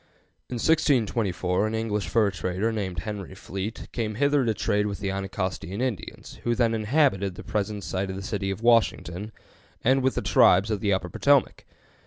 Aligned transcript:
In 0.49 0.55
1624 0.55 1.67
an 1.67 1.75
English 1.75 2.07
fur 2.07 2.31
trader 2.31 2.71
named 2.71 3.01
Henry 3.01 3.35
Fleet 3.35 3.87
came 3.91 4.15
hither 4.15 4.43
to 4.45 4.53
trade 4.55 4.87
with 4.87 4.97
the 4.99 5.11
Anacostian 5.11 5.79
Indians, 5.79 6.39
who 6.43 6.55
then 6.55 6.73
inhabited 6.73 7.35
the 7.35 7.43
present 7.43 7.83
site 7.83 8.09
of 8.09 8.15
the 8.15 8.23
city 8.23 8.49
of 8.49 8.63
Washington, 8.63 9.31
and 9.83 10.01
with 10.01 10.15
the 10.15 10.23
tribes 10.23 10.71
of 10.71 10.79
the 10.79 10.91
Upper 10.91 11.07
Potomac. 11.09 11.65